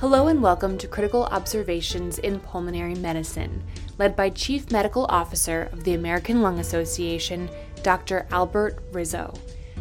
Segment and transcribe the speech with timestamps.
[0.00, 3.62] Hello and welcome to Critical Observations in Pulmonary Medicine,
[3.98, 7.50] led by Chief Medical Officer of the American Lung Association,
[7.82, 8.26] Dr.
[8.30, 9.34] Albert Rizzo.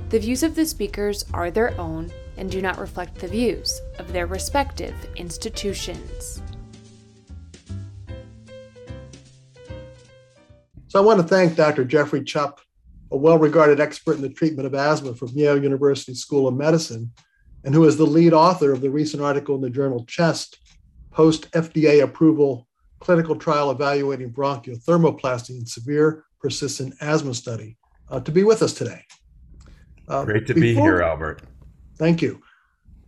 [0.10, 4.12] The views of the speakers are their own and do not reflect the views of
[4.12, 6.42] their respective institutions.
[10.90, 11.86] So I want to thank Dr.
[11.86, 12.58] Geoffrey Chupp,
[13.10, 17.10] a well regarded expert in the treatment of asthma from Yale University School of Medicine,
[17.64, 20.60] and who is the lead author of the recent article in the journal Chest,
[21.12, 22.68] post FDA approval
[23.00, 27.78] clinical trial evaluating bronchial thermoplasty in severe persistent asthma study,
[28.10, 29.04] uh, to be with us today.
[30.08, 31.44] Uh, Great to before, be here, Albert.
[31.98, 32.42] Thank you.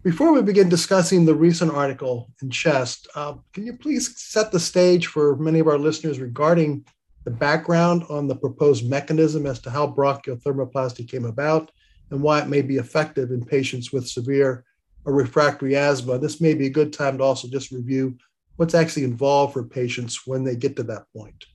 [0.04, 4.60] Before we begin discussing the recent article in Chest, uh, can you please set the
[4.60, 6.86] stage for many of our listeners regarding
[7.24, 11.72] the background on the proposed mechanism as to how bronchial thermoplasty came about
[12.12, 14.64] and why it may be effective in patients with severe
[15.06, 16.20] or refractory asthma.
[16.20, 18.18] This may be a good time to also just review
[18.58, 21.46] what's actually involved for patients when they get to that point.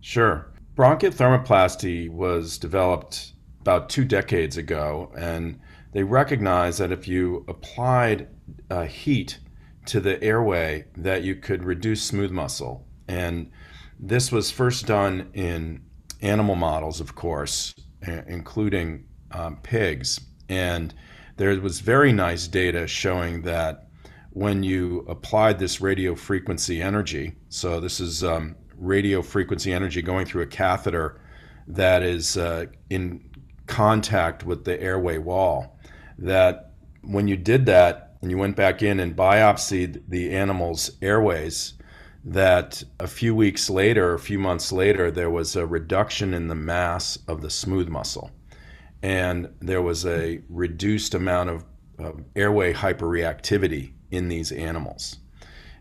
[0.00, 0.52] Sure.
[0.74, 5.58] Bronchial thermoplasty was developed about two decades ago, and
[5.92, 8.28] they recognized that if you applied
[8.70, 9.38] uh, heat
[9.86, 12.86] to the airway, that you could reduce smooth muscle.
[13.08, 13.50] And
[13.98, 15.82] this was first done in
[16.20, 17.74] animal models, of course,
[18.26, 20.20] including um, pigs.
[20.48, 20.94] And
[21.36, 23.88] there was very nice data showing that
[24.30, 30.26] when you applied this radio frequency energy, so this is um, radio frequency energy going
[30.26, 31.20] through a catheter
[31.66, 33.30] that is uh, in
[33.66, 35.78] contact with the airway wall,
[36.18, 41.74] that when you did that and you went back in and biopsied the animal's airways,
[42.24, 46.54] that a few weeks later, a few months later, there was a reduction in the
[46.54, 48.30] mass of the smooth muscle.
[49.04, 51.64] And there was a reduced amount of
[51.98, 55.18] uh, airway hyperreactivity in these animals.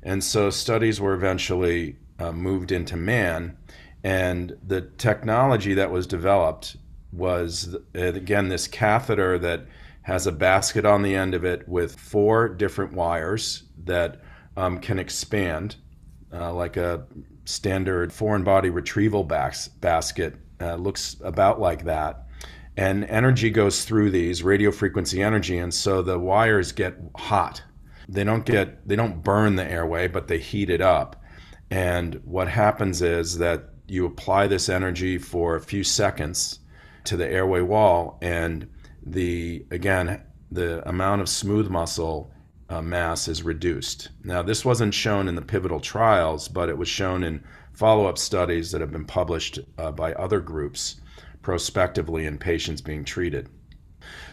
[0.04, 3.56] And so studies were eventually uh, moved into man.
[4.04, 6.76] And the technology that was developed
[7.14, 9.68] was, uh, again, this catheter that
[10.02, 14.22] has a basket on the end of it with four different wires that
[14.58, 15.78] um, can expand
[16.34, 17.06] uh, like a
[17.46, 20.36] standard foreign body retrieval bas- basket.
[20.60, 22.28] Uh, looks about like that.
[22.76, 27.62] And energy goes through these radio frequency energy, and so the wires get hot.
[28.10, 31.22] They don't get they don't burn the airway, but they heat it up.
[31.70, 36.60] And what happens is that you apply this energy for a few seconds
[37.06, 38.68] to the airway wall, and
[39.06, 42.32] the again the amount of smooth muscle
[42.70, 44.10] uh, mass is reduced.
[44.24, 48.18] Now, this wasn't shown in the pivotal trials, but it was shown in follow up
[48.18, 51.02] studies that have been published uh, by other groups
[51.44, 53.48] prospectively in patients being treated.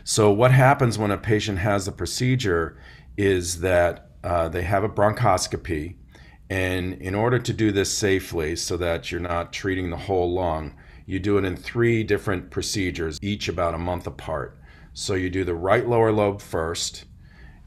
[0.03, 2.79] So, what happens when a patient has a procedure
[3.19, 5.97] is that uh, they have a bronchoscopy,
[6.49, 10.75] and in order to do this safely so that you're not treating the whole lung,
[11.05, 14.59] you do it in three different procedures, each about a month apart.
[14.95, 17.05] So, you do the right lower lobe first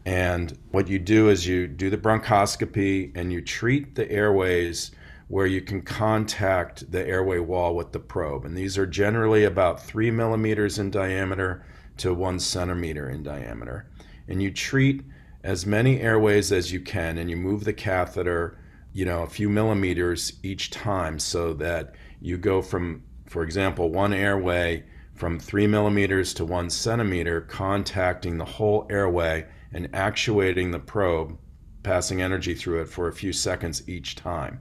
[0.06, 4.92] and what you do is you do the bronchoscopy and you treat the airways
[5.28, 8.46] where you can contact the airway wall with the probe.
[8.46, 11.66] And these are generally about three millimeters in diameter
[11.98, 13.88] to one centimeter in diameter.
[14.28, 15.04] And you treat
[15.44, 18.58] as many airways as you can and you move the catheter,
[18.94, 24.14] you know, a few millimeters each time so that you go from, for example, one
[24.14, 24.84] airway
[25.16, 31.38] from three millimeters to one centimeter, contacting the whole airway and actuating the probe,
[31.84, 34.60] passing energy through it for a few seconds each time.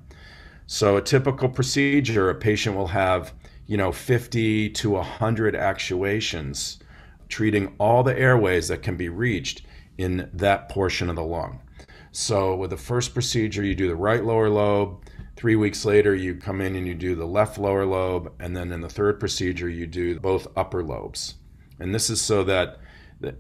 [0.73, 3.35] So a typical procedure, a patient will have,
[3.67, 6.79] you know, 50 to 100 actuations
[7.29, 9.67] treating all the airways that can be reached
[9.99, 11.61] in that portion of the lung.
[12.13, 15.05] So with the first procedure, you do the right lower lobe.
[15.37, 18.33] Three weeks later, you come in and you do the left lower lobe.
[18.41, 21.35] And then in the third procedure, you do both upper lobes.
[21.81, 22.79] And this is so that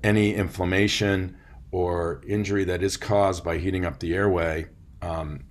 [0.04, 1.38] any inflammation
[1.70, 4.66] or injury that is caused by heating up the airway
[5.00, 5.44] um,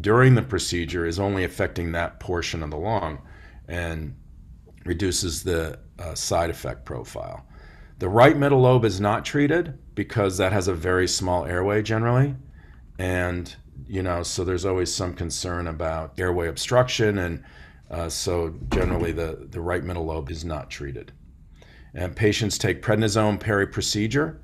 [0.00, 3.20] during the procedure is only affecting that portion of the lung
[3.68, 4.14] and
[4.84, 7.46] reduces the uh, side effect profile.
[7.98, 12.34] The right middle lobe is not treated because that has a very small airway generally.
[12.98, 13.54] And,
[13.86, 17.18] you know, so there's always some concern about airway obstruction.
[17.18, 17.44] And
[17.90, 21.12] uh, so generally the, the right middle lobe is not treated.
[21.94, 24.40] And patients take prednisone peri procedure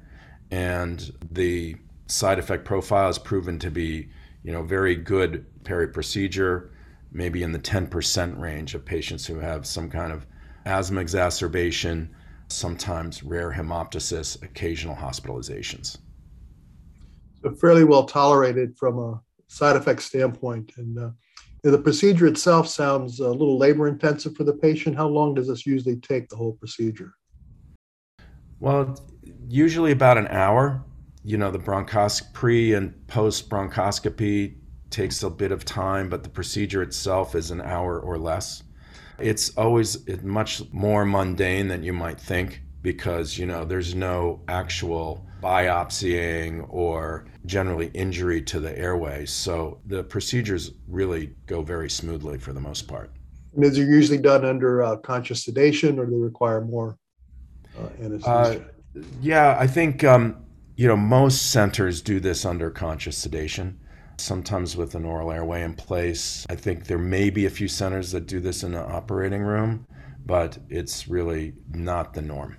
[0.51, 1.77] and the
[2.07, 4.09] side effect profile is proven to be,
[4.43, 6.71] you know, very good peri-procedure,
[7.13, 10.27] maybe in the 10% range of patients who have some kind of
[10.65, 12.15] asthma exacerbation,
[12.49, 15.99] sometimes rare hemoptysis, occasional hospitalizations.
[17.43, 20.73] So fairly well tolerated from a side effect standpoint.
[20.77, 21.11] And uh,
[21.63, 24.97] the procedure itself sounds a little labor intensive for the patient.
[24.97, 27.15] How long does this usually take, the whole procedure?
[28.61, 28.99] Well,
[29.49, 30.85] usually about an hour.
[31.23, 34.57] You know, the bronchoscopy pre and post bronchoscopy
[34.91, 38.63] takes a bit of time, but the procedure itself is an hour or less.
[39.19, 45.27] It's always much more mundane than you might think because, you know, there's no actual
[45.43, 49.27] biopsying or generally injury to the airway.
[49.27, 53.11] So the procedures really go very smoothly for the most part.
[53.55, 56.99] And is it usually done under uh, conscious sedation or do they require more
[57.79, 58.65] uh, anesthesia?
[58.97, 60.37] Uh, yeah, I think, um,
[60.81, 63.79] you know, most centers do this under conscious sedation,
[64.17, 66.47] sometimes with an oral airway in place.
[66.49, 69.87] I think there may be a few centers that do this in an operating room,
[70.25, 72.57] but it's really not the norm.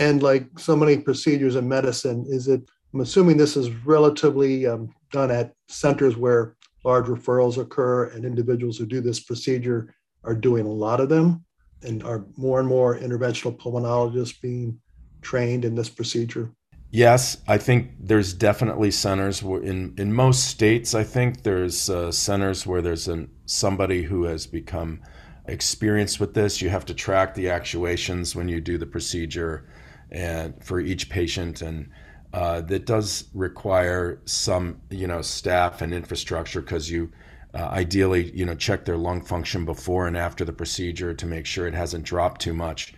[0.00, 2.60] And like so many procedures in medicine, is it,
[2.92, 8.78] I'm assuming this is relatively um, done at centers where large referrals occur and individuals
[8.78, 9.94] who do this procedure
[10.24, 11.44] are doing a lot of them
[11.84, 14.80] and are more and more interventional pulmonologists being
[15.22, 16.52] trained in this procedure?
[16.92, 20.94] Yes, I think there's definitely centers in in most states.
[20.94, 25.00] I think there's uh, centers where there's an somebody who has become
[25.46, 26.60] experienced with this.
[26.60, 29.66] You have to track the actuations when you do the procedure
[30.10, 31.88] and for each patient and
[32.32, 37.10] uh, that does require some you know staff and infrastructure because you
[37.54, 41.46] uh, ideally you know check their lung function before and after the procedure to make
[41.46, 42.94] sure it hasn't dropped too much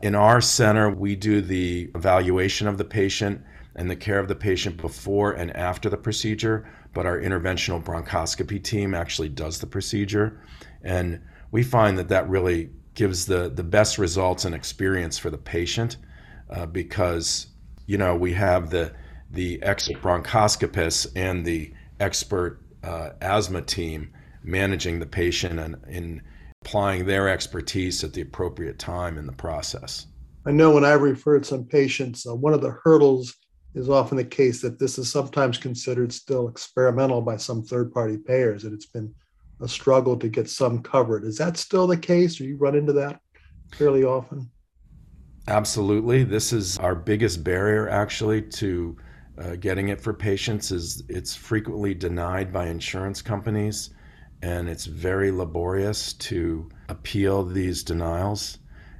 [0.00, 3.42] in our center we do the evaluation of the patient
[3.76, 8.62] and the care of the patient before and after the procedure but our interventional bronchoscopy
[8.62, 10.40] team actually does the procedure.
[10.82, 11.20] And
[11.50, 15.96] we find that that really gives the the best results and experience for the patient
[16.50, 17.46] uh, because
[17.86, 18.92] you know we have the
[19.30, 24.12] the expert bronchoscopist and the expert uh, asthma team
[24.42, 26.20] managing the patient and in
[26.70, 30.06] applying their expertise at the appropriate time in the process.
[30.46, 33.34] I know when I've referred some patients, uh, one of the hurdles
[33.74, 38.18] is often the case that this is sometimes considered still experimental by some third party
[38.18, 39.12] payers, and it's been
[39.60, 41.24] a struggle to get some covered.
[41.24, 43.20] Is that still the case, or you run into that
[43.74, 44.50] fairly often?
[45.48, 46.24] Absolutely.
[46.24, 48.96] This is our biggest barrier actually to
[49.38, 53.90] uh, getting it for patients is it's frequently denied by insurance companies
[54.42, 58.58] and it's very laborious to appeal these denials.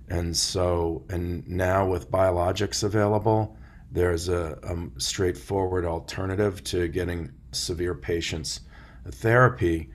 [0.09, 3.57] And so, and now with biologics available,
[3.93, 8.61] there's a, a straightforward alternative to getting severe patients
[9.09, 9.91] therapy.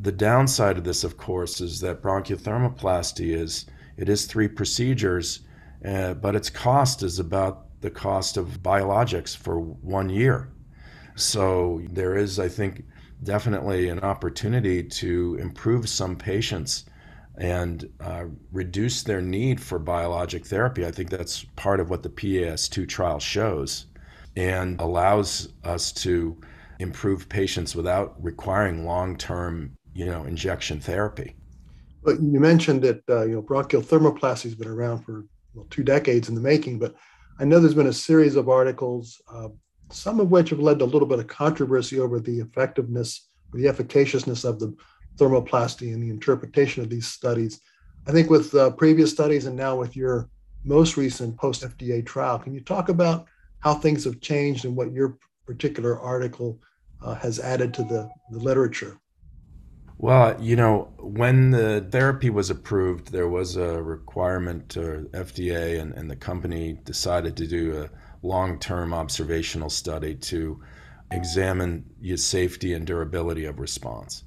[0.00, 3.66] The downside of this, of course, is that bronchothermoplasty is
[3.96, 5.40] it is three procedures
[5.84, 10.48] uh, but its cost is about the cost of biologics for one year.
[11.14, 12.84] So there is, I think,
[13.22, 16.84] definitely an opportunity to improve some patients
[17.38, 20.86] and uh, reduce their need for biologic therapy.
[20.86, 23.86] I think that's part of what the PAS2 trial shows
[24.36, 26.40] and allows us to
[26.78, 31.34] improve patients without requiring long-term, you know, injection therapy.
[32.02, 35.24] But you mentioned that uh, you know bronchial thermoplasty has been around for
[35.54, 36.94] well, two decades in the making, but
[37.40, 39.48] I know there's been a series of articles, uh,
[39.90, 43.60] some of which have led to a little bit of controversy over the effectiveness, or
[43.60, 44.74] the efficaciousness of the
[45.16, 47.60] thermoplasty and the interpretation of these studies.
[48.06, 50.28] I think with uh, previous studies and now with your
[50.64, 53.26] most recent post FDA trial, can you talk about
[53.60, 56.60] how things have changed and what your particular article
[57.02, 58.98] uh, has added to the, the literature?
[59.98, 65.94] Well, you know, when the therapy was approved, there was a requirement to FDA and,
[65.94, 67.90] and the company decided to do a
[68.22, 70.60] long term observational study to
[71.10, 74.24] examine the safety and durability of response.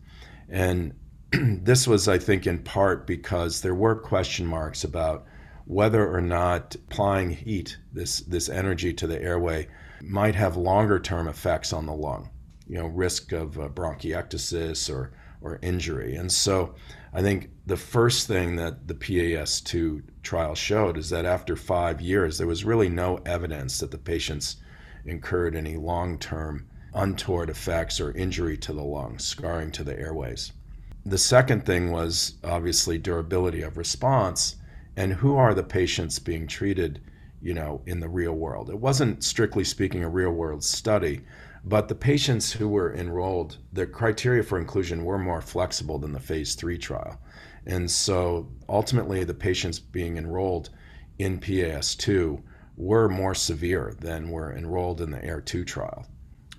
[0.47, 0.93] And
[1.31, 5.25] this was, I think, in part because there were question marks about
[5.65, 9.67] whether or not applying heat, this, this energy to the airway,
[10.01, 12.29] might have longer term effects on the lung.
[12.67, 16.15] You know, risk of uh, bronchiectasis or or injury.
[16.15, 16.75] And so
[17.13, 22.37] I think the first thing that the PAS2 trial showed is that after five years,
[22.37, 24.57] there was really no evidence that the patients
[25.05, 30.51] incurred any long term untoward effects or injury to the lungs, scarring to the airways.
[31.05, 34.57] The second thing was obviously durability of response
[34.95, 37.01] and who are the patients being treated,
[37.41, 38.69] you know, in the real world.
[38.69, 41.21] It wasn't strictly speaking a real world study,
[41.63, 46.19] but the patients who were enrolled, the criteria for inclusion were more flexible than the
[46.19, 47.19] phase three trial.
[47.65, 50.69] And so ultimately, the patients being enrolled
[51.17, 52.41] in PAS2
[52.77, 56.05] were more severe than were enrolled in the AIR2 trial.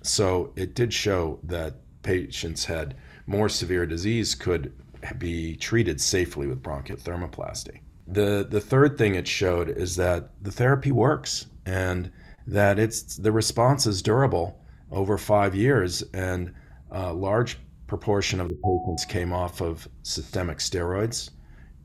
[0.03, 4.73] So it did show that patients had more severe disease could
[5.17, 7.79] be treated safely with bronchial thermoplasty.
[8.07, 12.11] The, the third thing it showed is that the therapy works and
[12.47, 14.60] that it's the response is durable
[14.91, 16.53] over five years and
[16.91, 17.57] a large
[17.87, 21.29] proportion of the patients came off of systemic steroids.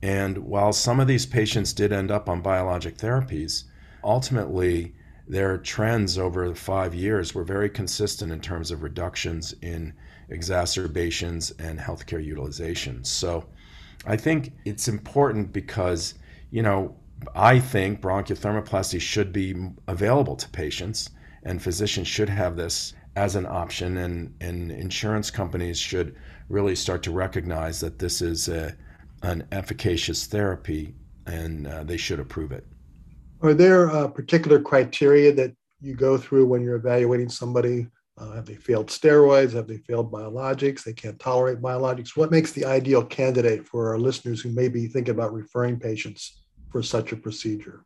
[0.02, 3.64] And while some of these patients did end up on biologic therapies,
[4.04, 4.94] ultimately
[5.28, 9.92] their trends over five years were very consistent in terms of reductions in
[10.28, 13.04] exacerbations and healthcare utilization.
[13.04, 13.46] So
[14.06, 16.14] I think it's important because,
[16.50, 16.94] you know,
[17.34, 19.56] I think bronchial thermoplasty should be
[19.88, 21.10] available to patients,
[21.46, 26.16] and physicians should have this as an option, and, and insurance companies should
[26.48, 28.76] really start to recognize that this is a,
[29.22, 30.94] an efficacious therapy
[31.26, 32.66] and uh, they should approve it.
[33.42, 37.86] Are there uh, particular criteria that you go through when you're evaluating somebody?
[38.18, 39.52] Uh, have they failed steroids?
[39.52, 40.82] Have they failed biologics?
[40.82, 42.16] They can't tolerate biologics.
[42.16, 46.42] What makes the ideal candidate for our listeners who may be thinking about referring patients
[46.70, 47.84] for such a procedure?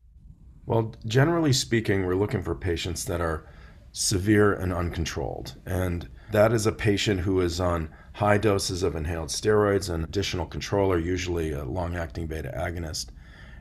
[0.71, 3.45] Well, generally speaking, we're looking for patients that are
[3.91, 5.57] severe and uncontrolled.
[5.67, 10.47] And that is a patient who is on high doses of inhaled steroids and additional
[10.47, 13.11] controller, usually a long acting beta agonist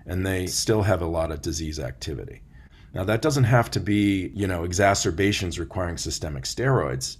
[0.05, 2.43] and they still have a lot of disease activity.
[2.93, 7.17] Now, that doesn't have to be, you know, exacerbations requiring systemic steroids,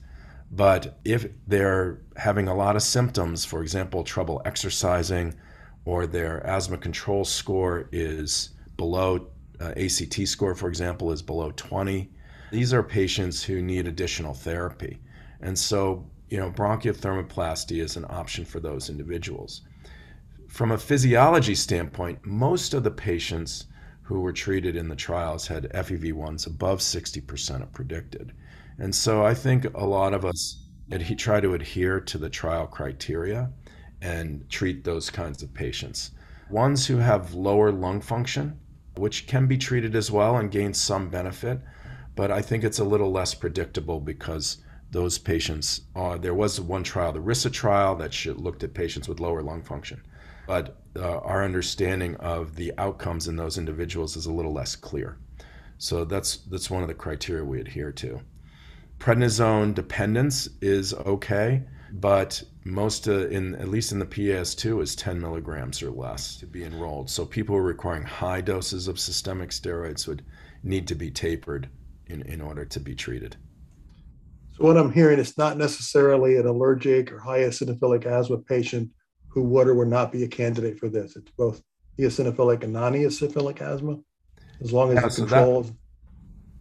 [0.51, 5.33] but if they're having a lot of symptoms, for example, trouble exercising,
[5.83, 9.27] or their asthma control score is below,
[9.59, 12.09] uh, ACT score, for example, is below 20,
[12.51, 14.99] these are patients who need additional therapy.
[15.41, 19.61] And so, you know, bronchial thermoplasty is an option for those individuals.
[20.47, 23.67] From a physiology standpoint, most of the patients
[24.01, 28.33] who were treated in the trials had FEV1s above 60% of predicted.
[28.79, 30.57] And so I think a lot of us
[31.17, 33.51] try to adhere to the trial criteria
[34.01, 36.11] and treat those kinds of patients.
[36.49, 38.59] Ones who have lower lung function,
[38.99, 41.59] which can be treated as well and gain some benefit,
[42.15, 44.57] but I think it's a little less predictable because
[44.91, 49.19] those patients, uh, there was one trial, the RISA trial, that looked at patients with
[49.19, 50.01] lower lung function
[50.49, 55.15] but uh, our understanding of the outcomes in those individuals is a little less clear.
[55.77, 58.21] So that's that's one of the criteria we adhere to.
[58.97, 65.19] Prednisone dependence is okay, but most uh, in at least in the PAS2 is 10
[65.19, 67.09] milligrams or less to be enrolled.
[67.09, 70.23] So people who are requiring high doses of systemic steroids would
[70.63, 71.69] need to be tapered
[72.07, 73.37] in, in order to be treated.
[74.57, 78.89] So what I'm hearing is not necessarily an allergic or high eosinophilic asthma patient
[79.29, 81.15] who would or would not be a candidate for this.
[81.15, 81.61] It's both
[81.99, 83.97] eosinophilic and non-eosinophilic asthma,
[84.61, 85.61] as long as yeah, the so control.
[85.63, 85.73] That,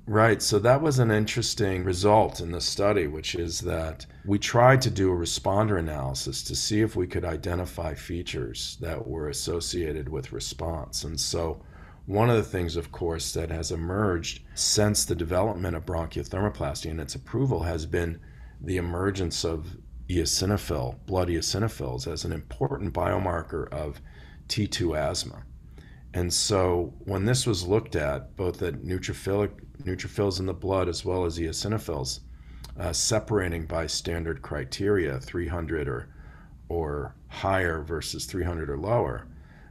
[0.09, 0.43] right.
[0.43, 4.91] So that was an interesting result in the study, which is that we tried to
[4.91, 10.33] do a responder analysis to see if we could identify features that were associated with
[10.33, 11.05] response.
[11.05, 11.62] And so
[12.07, 16.91] one of the things, of course, that has emerged since the development of bronchial thermoplasty
[16.91, 18.19] and its approval has been
[18.62, 19.77] the emergence of
[20.09, 24.00] eosinophil, blood eosinophils, as an important biomarker of
[24.49, 25.45] T2 asthma.
[26.15, 29.50] And so when this was looked at, both at neutrophilic
[29.83, 32.21] neutrophils in the blood as well as eosinophils,
[32.79, 36.09] uh, separating by standard criteria, 300 or
[36.71, 39.27] or higher versus 300 or lower,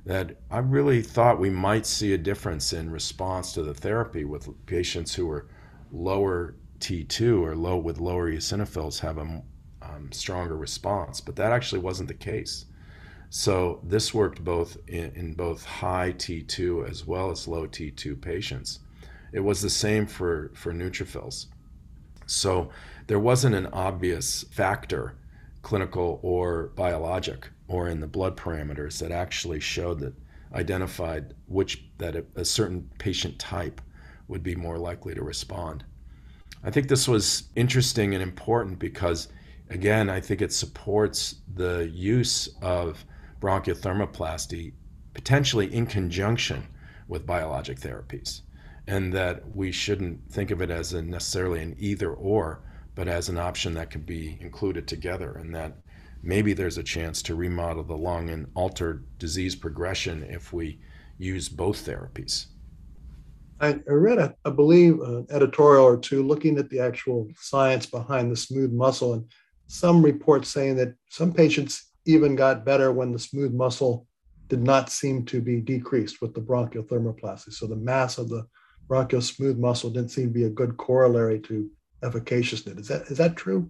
[0.05, 4.49] that I really thought we might see a difference in response to the therapy with
[4.65, 5.47] patients who were
[5.91, 9.43] lower T2 or low with lower eosinophils have a
[9.81, 12.65] um, stronger response, but that actually wasn't the case.
[13.29, 18.79] So this worked both in, in, both high T2 as well as low T2 patients.
[19.33, 21.47] It was the same for, for neutrophils.
[22.25, 22.69] So
[23.07, 25.15] there wasn't an obvious factor,
[25.61, 30.13] clinical or biologic, or in the blood parameters that actually showed that
[30.53, 33.81] identified which that a, a certain patient type
[34.29, 35.83] would be more likely to respond.
[36.63, 39.27] I think this was interesting and important because
[39.69, 43.03] again, I think it supports the use of
[43.39, 44.73] bronchial thermoplasty
[45.13, 46.67] potentially in conjunction
[47.07, 48.41] with biologic therapies.
[48.87, 52.61] And that we shouldn't think of it as necessarily an either or,
[52.95, 55.33] but as an option that could be included together.
[55.33, 55.77] And that
[56.23, 60.79] maybe there's a chance to remodel the lung and alter disease progression if we
[61.17, 62.47] use both therapies.
[63.59, 67.87] I, I read, a, I believe, an editorial or two looking at the actual science
[67.87, 69.13] behind the smooth muscle.
[69.13, 69.25] And
[69.67, 74.07] some reports saying that some patients even got better when the smooth muscle
[74.47, 77.51] did not seem to be decreased with the bronchial thermoplasty.
[77.51, 78.47] So the mass of the
[78.87, 81.69] bronchial smooth muscle didn't seem to be a good corollary to
[82.03, 82.79] efficaciousness.
[82.79, 83.69] Is that is that true?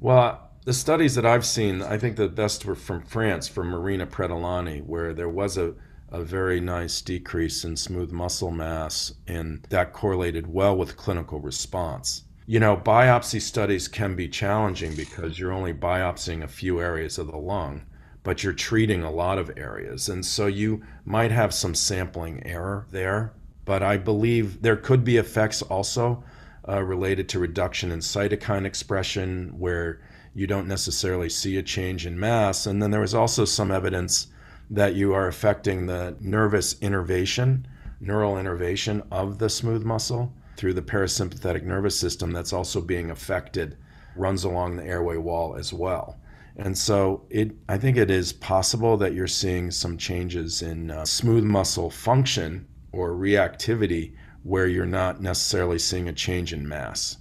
[0.00, 4.06] Well, the studies that I've seen, I think the best were from France, from Marina
[4.06, 5.74] Pretolani, where there was a,
[6.10, 12.24] a very nice decrease in smooth muscle mass, and that correlated well with clinical response.
[12.50, 17.26] You know, biopsy studies can be challenging because you're only biopsying a few areas of
[17.26, 17.82] the lung,
[18.22, 20.08] but you're treating a lot of areas.
[20.08, 23.34] And so you might have some sampling error there.
[23.66, 26.24] But I believe there could be effects also
[26.66, 30.00] uh, related to reduction in cytokine expression where
[30.32, 32.64] you don't necessarily see a change in mass.
[32.64, 34.28] And then there was also some evidence
[34.70, 37.68] that you are affecting the nervous innervation,
[38.00, 43.78] neural innervation of the smooth muscle through the parasympathetic nervous system that's also being affected,
[44.16, 46.18] runs along the airway wall as well.
[46.56, 51.04] And so it, I think it is possible that you're seeing some changes in uh,
[51.04, 57.18] smooth muscle function or reactivity where you're not necessarily seeing a change in mass.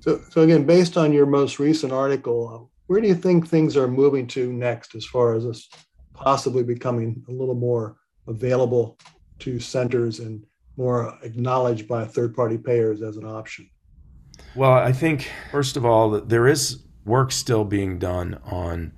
[0.00, 3.76] So, so again, based on your most recent article, uh, where do you think things
[3.76, 5.68] are moving to next as far as this
[6.12, 8.98] possibly becoming a little more available
[9.38, 10.44] to centers and
[10.80, 13.68] more acknowledged by third party payers as an option?
[14.56, 18.92] Well, I think, first of all, there is work still being done on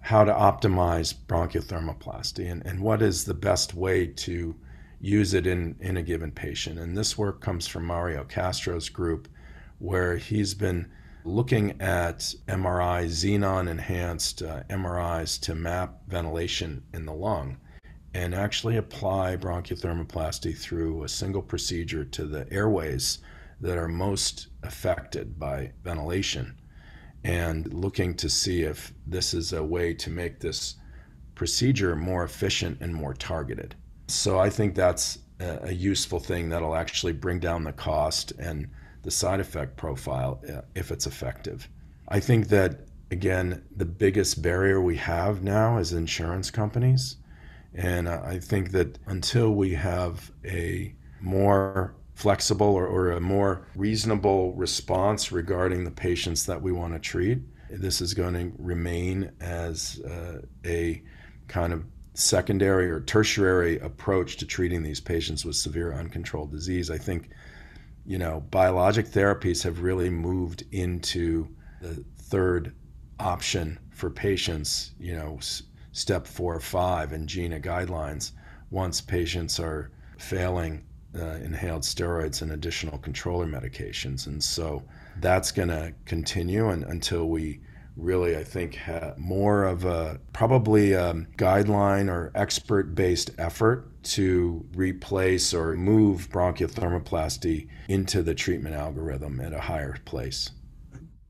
[0.00, 4.56] how to optimize bronchial thermoplasty and, and what is the best way to
[5.00, 6.76] use it in, in a given patient.
[6.76, 9.28] And this work comes from Mario Castro's group,
[9.78, 10.90] where he's been
[11.24, 12.18] looking at
[12.48, 17.58] MRI, xenon enhanced uh, MRIs to map ventilation in the lung
[18.14, 23.18] and actually apply bronchothermoplasty through a single procedure to the airways
[23.60, 26.58] that are most affected by ventilation
[27.24, 30.76] and looking to see if this is a way to make this
[31.34, 33.74] procedure more efficient and more targeted.
[34.06, 38.68] So I think that's a, useful thing that'll actually bring down the cost and
[39.02, 41.68] the side effect profile uh, if it's effective.
[42.08, 47.16] I think that again the biggest barrier we have now is insurance companies
[47.74, 54.52] and I think that until we have a more flexible or, or, a more reasonable
[54.54, 57.38] response regarding the patients that we want to treat,
[57.70, 61.02] this is going to remain as uh, a
[61.46, 66.90] kind of secondary or tertiary approach to treating these patients with severe uncontrolled disease.
[66.90, 67.30] I think,
[68.04, 71.48] you know, biologic therapies have really moved into
[71.80, 72.74] the third
[73.20, 75.38] option for patients, you know,
[75.98, 78.32] step four or five in GINA guidelines
[78.70, 80.84] once patients are failing
[81.18, 84.26] uh, inhaled steroids and additional controller medications.
[84.26, 84.84] And so
[85.20, 87.60] that's going to continue and, until we
[87.96, 94.64] really, I think, have more of a probably a guideline or expert based effort to
[94.76, 100.50] replace or move bronchial thermoplasty into the treatment algorithm at a higher place.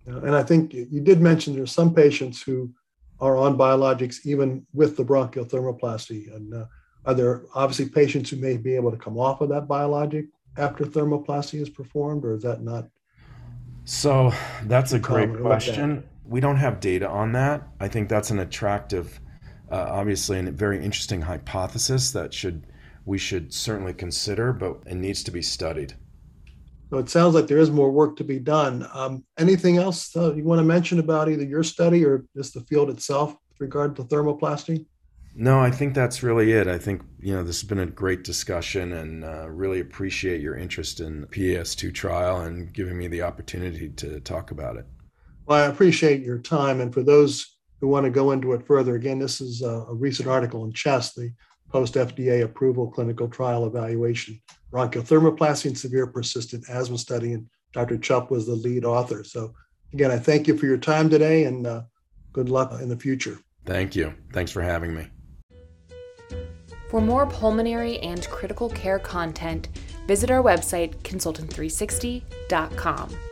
[0.05, 2.71] And I think you did mention there's some patients who
[3.21, 6.35] are on biologics even with the bronchial thermoplasty.
[6.35, 6.67] And uh,
[7.05, 10.27] are there obviously patients who may be able to come off of that biologic
[10.57, 12.89] after thermoplasty is performed, or is that not?
[13.85, 14.33] So
[14.65, 17.67] that's a great question we don't have data on that.
[17.81, 19.21] I think that's an attractive,
[19.73, 22.67] uh, obviously, and a very interesting hypothesis that should
[23.07, 25.95] we should certainly consider, but it needs to be studied.
[26.91, 28.87] So it sounds like there is more work to be done.
[28.95, 32.61] Um, anything else uh, you want to mention about either your study or just the
[32.63, 34.87] field itself with regard to thermoplasty?
[35.35, 36.67] No, I think that's really it.
[36.67, 40.57] I think you know this has been a great discussion, and uh, really appreciate your
[40.57, 44.87] interest in the PAS2 trial and giving me the opportunity to talk about it.
[45.47, 46.81] Well, I appreciate your time.
[46.81, 49.95] And for those who want to go into it further, again, this is a, a
[49.95, 51.33] recent article in CHEST, the
[51.71, 57.33] post FDA approval clinical trial evaluation, bronchial thermoplasty and severe persistent asthma study.
[57.33, 57.99] And Dr.
[57.99, 59.25] Chupp was the lead author.
[59.25, 59.55] So,
[59.93, 61.83] again, I thank you for your time today and uh,
[62.33, 63.39] good luck in the future.
[63.65, 64.15] Thank you.
[64.33, 65.09] Thanks for having me.
[66.91, 69.69] For more pulmonary and critical care content,
[70.07, 73.28] visit our website, consultant360.com.